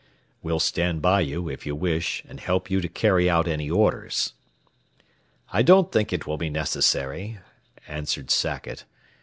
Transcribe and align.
"We'll 0.41 0.59
stand 0.59 0.99
by 1.03 1.19
you, 1.21 1.47
if 1.47 1.63
you 1.67 1.75
wish, 1.75 2.23
and 2.27 2.39
help 2.39 2.71
you 2.71 2.81
to 2.81 2.87
carry 2.89 3.29
out 3.29 3.47
any 3.47 3.69
orders." 3.69 4.33
"I 5.53 5.61
don't 5.61 5.91
think 5.91 6.11
it 6.11 6.25
will 6.25 6.37
be 6.39 6.49
necessary," 6.49 7.37
answered 7.87 8.31
Sackett. 8.31 8.85